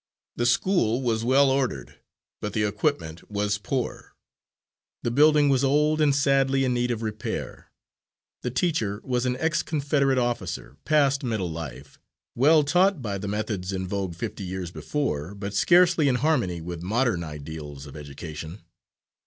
[0.35, 1.99] The school was well ordered,
[2.41, 3.21] but the equipment
[3.61, 4.15] poor.
[5.03, 7.69] The building was old and sadly in need of repair.
[8.41, 11.99] The teacher was an ex Confederate officer, past middle life,
[12.33, 16.81] well taught by the methods in vogue fifty years before, but scarcely in harmony with
[16.81, 18.63] modern ideals of education.